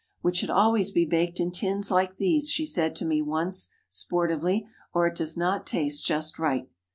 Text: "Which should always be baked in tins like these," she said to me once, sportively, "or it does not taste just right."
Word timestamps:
"Which 0.21 0.37
should 0.37 0.49
always 0.49 0.89
be 0.89 1.05
baked 1.05 1.39
in 1.39 1.51
tins 1.51 1.91
like 1.91 2.17
these," 2.17 2.49
she 2.49 2.65
said 2.65 2.95
to 2.95 3.05
me 3.05 3.21
once, 3.21 3.69
sportively, 3.87 4.65
"or 4.95 5.05
it 5.05 5.13
does 5.13 5.37
not 5.37 5.67
taste 5.67 6.07
just 6.07 6.39
right." 6.39 6.67